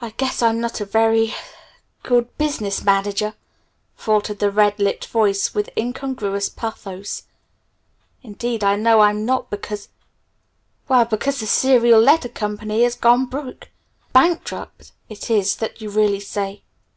"I 0.00 0.10
guess 0.10 0.40
I'm 0.40 0.60
not 0.60 0.80
a 0.80 0.84
very 0.84 1.34
good 2.04 2.38
business 2.38 2.84
manager," 2.84 3.34
faltered 3.96 4.38
the 4.38 4.52
red 4.52 4.78
lipped 4.78 5.06
voice 5.06 5.52
with 5.52 5.68
incongruous 5.76 6.48
pathos. 6.48 7.24
"Indeed 8.22 8.62
I 8.62 8.76
know 8.76 9.00
I'm 9.00 9.26
not 9.26 9.50
because 9.50 9.88
well 10.86 11.06
because 11.06 11.40
the 11.40 11.46
Serial 11.48 12.00
Letter 12.00 12.28
Co. 12.28 12.56
has 12.56 12.94
'gone 12.94 13.26
broke! 13.26 13.68
Bankrupt', 14.12 14.92
is 15.08 15.28
it, 15.28 15.56
that 15.58 15.80
you 15.80 15.90
really 15.90 16.20
say?" 16.20 16.62